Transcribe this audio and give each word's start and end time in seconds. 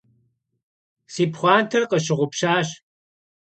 Si 1.13 1.23
pxhuanter 1.31 1.83
khısşığupşaş. 1.89 2.67